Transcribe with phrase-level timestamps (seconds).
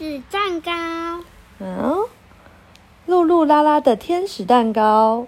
[0.00, 0.70] 使蛋糕。
[1.58, 2.04] 嗯，
[3.06, 5.26] 露露拉拉的天使蛋糕。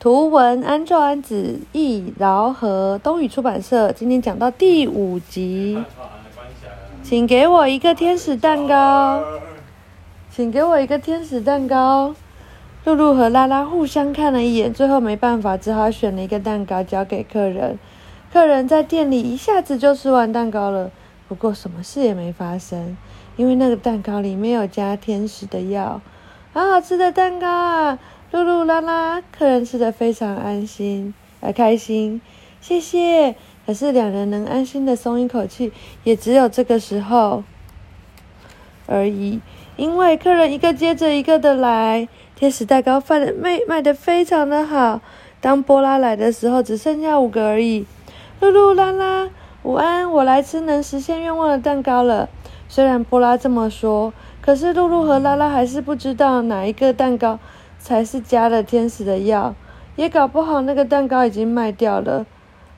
[0.00, 3.92] 图文：安昼安子，译：饶和，东宇出版社。
[3.92, 5.78] 今天讲到第五集，
[7.04, 9.22] 请给我一个天使蛋糕，
[10.32, 12.12] 请给我一个天使蛋糕。
[12.84, 17.78] 露露和拉拉互相看了一眼，最后没办法，只好选了一个蛋糕交给客人。
[18.32, 20.90] 客人在店里一下子就吃完蛋糕了，
[21.28, 22.96] 不过什么事也没发生，
[23.36, 26.00] 因为那个蛋糕里没有加天使的药。
[26.52, 27.98] 好好吃的蛋糕啊！
[28.32, 32.20] 露露拉拉，客人吃的非常安心，呃，开心。
[32.60, 33.34] 谢谢。
[33.66, 37.44] 可是两人能安心的松一口气，也只有这个时候
[38.86, 39.40] 而已，
[39.76, 42.08] 因为客人一个接着一个的来。
[42.34, 45.00] 天使蛋糕卖的卖卖的非常的好。
[45.40, 47.86] 当波拉来的时候，只剩下五个而已。
[48.40, 49.28] 露露拉拉，
[49.62, 50.10] 午安！
[50.10, 52.28] 我来吃能实现愿望的蛋糕了。
[52.72, 57.40] 虽然波拉这么说，可是露露和拉拉还是不知道哪一个蛋糕
[57.80, 59.56] 才是加了天使的药，
[59.96, 62.24] 也搞不好那个蛋糕已经卖掉了。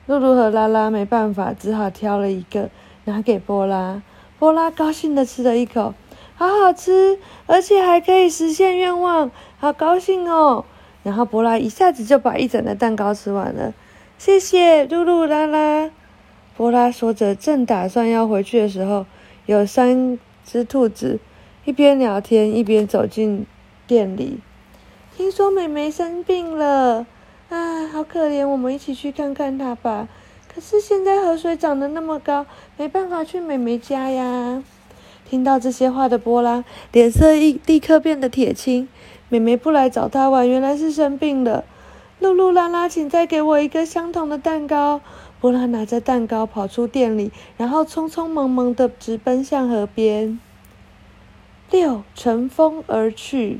[0.07, 2.71] 露露和拉拉没办法，只好挑了一个
[3.05, 4.01] 拿给波拉。
[4.39, 5.93] 波拉高兴的吃了一口。
[6.33, 10.65] 好好吃，而且还可以实现愿望，好高兴哦！
[11.03, 13.75] 然后波拉一下子就把一整的蛋糕吃完了。
[14.17, 15.91] 谢谢露露拉拉。
[16.57, 19.05] 波拉说着，正打算要回去的时候，
[19.45, 21.19] 有三只兔子
[21.65, 23.45] 一边聊天一边走进
[23.85, 24.39] 店里。
[25.15, 27.05] 听说美美生病了，
[27.49, 30.07] 啊，好可怜，我们一起去看看她吧。
[30.53, 32.45] 可是现在河水涨得那么高，
[32.77, 34.63] 没办法去美美家呀。
[35.29, 38.87] 听到这些话的波拉，脸色一立刻变得铁青。
[39.29, 41.63] 妹妹不来找他玩，原来是生病了。
[42.19, 45.01] 露露拉拉，请再给我一个相同的蛋糕。
[45.43, 50.39] 波拉拿着蛋糕跑出店里，然后匆匆忙忙的直奔向河边。
[51.69, 53.59] 六乘风而去。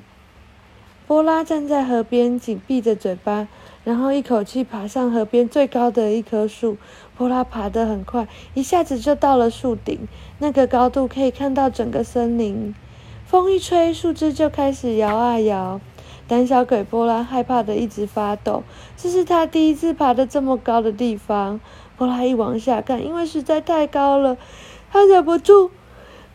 [1.05, 3.49] 波拉站在河边，紧闭着嘴巴。
[3.83, 6.77] 然后一口气爬上河边最高的一棵树，
[7.17, 10.07] 波拉爬得很快，一下子就到了树顶。
[10.39, 12.73] 那个高度可以看到整个森林。
[13.25, 15.81] 风一吹，树枝就开始摇啊摇。
[16.33, 18.63] 胆小鬼波拉害怕的一直发抖。
[18.97, 21.59] 这是他第一次爬的这么高的地方。
[21.95, 24.35] 波拉一往下看，因为实在太高了，
[24.91, 25.69] 他忍不住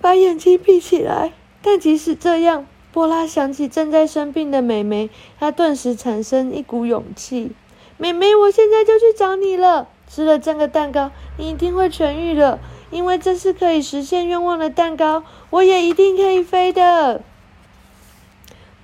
[0.01, 1.33] 把眼睛闭起来。
[1.63, 5.11] 但即使这样，波拉想起正在生病的美眉，
[5.41, 7.51] 她顿时产生一股勇气。
[7.97, 9.89] 美眉，我现在就去找你了。
[10.07, 12.61] 吃了这个蛋糕，你一定会痊愈的，
[12.93, 15.25] 因为这是可以实现愿望的蛋糕。
[15.51, 17.21] 我也一定可以飞的。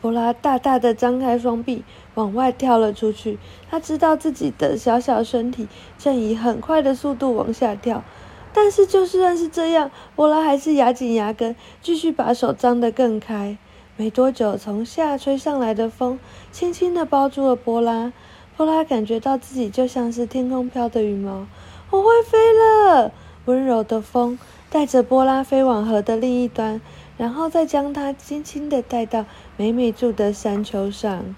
[0.05, 1.83] 波拉大大的张开双臂，
[2.13, 3.39] 往外跳了出去。
[3.71, 5.67] 他知道自己的小小身体
[5.97, 8.05] 正以很快的速度往下跳，
[8.53, 13.57] 但是就算是这样，波拉还是咬紧牙根，继续把手张得更开。
[13.97, 16.19] 没多久，从下吹上来的风
[16.53, 18.13] 轻轻地包住了波拉。
[18.59, 21.47] 波拉感觉到自己就像是天空飘的羽毛，
[21.89, 23.11] 我会飞了。
[23.47, 24.39] 温柔的风
[24.69, 26.83] 带着波拉飞往河的另一端，
[27.17, 29.25] 然后再将它轻轻地带到
[29.57, 31.35] 美美住的山丘上。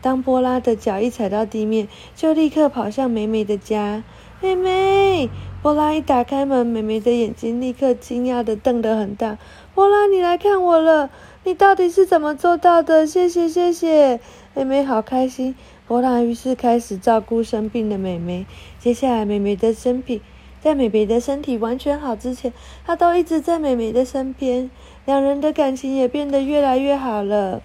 [0.00, 4.04] 当波拉的脚一踩到地面，就立刻跑向美美的家。
[4.40, 5.30] 美美，
[5.62, 9.38] 波拉一打开门，美美的眼睛立刻惊讶的瞪得很大。
[9.74, 11.08] 波拉，你来看我了。
[11.44, 13.06] 你到底是怎么做到的？
[13.06, 14.20] 谢谢谢谢，
[14.54, 15.54] 妹妹好开心。
[15.86, 18.44] 波拉于是开始照顾生病的妹妹。
[18.78, 20.20] 接下来，妹妹的身体
[20.64, 22.50] 在妹妹的身体完全好之前，
[22.86, 24.70] 他都一直在妹妹的身边。
[25.04, 27.60] 两人的感情也变得越来越好了。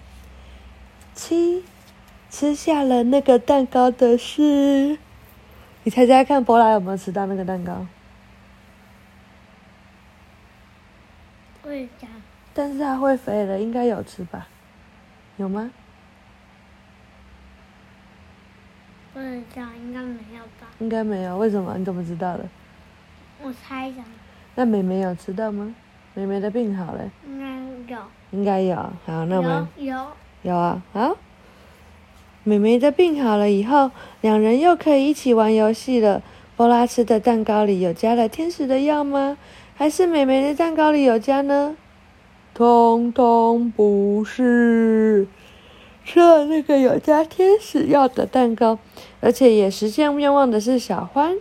[1.14, 1.64] 七，
[2.30, 4.98] 吃下了那个蛋糕的是，
[5.84, 7.88] 你猜猜看，博拉有没有吃到那个蛋糕？
[11.64, 12.08] 会的。
[12.54, 14.50] 但是它会飞了，应该有吃吧？
[15.38, 15.72] 有吗？
[19.14, 20.68] 不知道，应该没有吧？
[20.80, 21.78] 应该没有，为什么？
[21.78, 22.46] 你怎么知道的？
[23.42, 24.02] 我猜一下。
[24.56, 25.74] 那妹妹有吃到吗？
[26.14, 27.10] 妹妹的病好了。
[27.26, 28.02] 应该有。
[28.32, 28.76] 应该有，
[29.06, 29.96] 好，那我们有
[30.42, 31.18] 有啊，好。
[32.44, 33.92] 妹妹的病好了以后，
[34.22, 36.22] 两人又可以一起玩游戏了。
[36.56, 39.38] 波拉吃的蛋糕里有加了天使的药吗？
[39.76, 41.76] 还是妹妹的蛋糕里有加呢？
[42.54, 45.28] 通通不是，
[46.04, 48.78] 吃了那个有加天使药的蛋糕，
[49.22, 51.38] 而且也实现愿望的是小欢。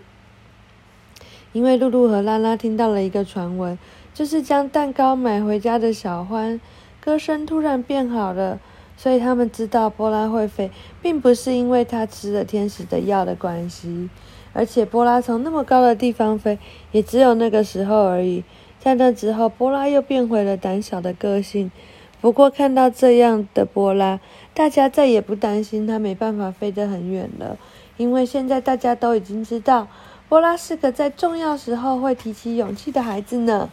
[1.58, 3.76] 因为露露和拉拉听到了一个传闻，
[4.14, 6.60] 就是将蛋糕买回家的小欢，
[7.00, 8.60] 歌声突然变好了，
[8.96, 10.70] 所以他们知道波拉会飞，
[11.02, 14.08] 并不是因为他吃了天使的药的关系，
[14.52, 16.60] 而且波拉从那么高的地方飞，
[16.92, 18.44] 也只有那个时候而已。
[18.78, 21.72] 在那之后，波拉又变回了胆小的个性。
[22.20, 24.20] 不过看到这样的波拉，
[24.54, 27.58] 大家再也不担心他没办法飞得很远了，
[27.96, 29.88] 因为现在大家都已经知道，
[30.28, 33.70] 波拉是个在重要时候会提起勇气的孩子呢。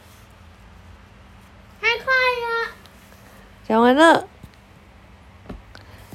[1.82, 2.72] 太快了。
[3.68, 4.28] 讲完了，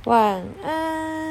[0.05, 1.30] 晚安。